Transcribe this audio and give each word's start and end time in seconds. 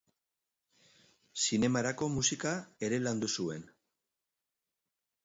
Zinemarako 1.43 2.07
musika 2.13 2.53
ere 2.89 2.99
landu 3.09 3.29
zuen. 3.35 3.63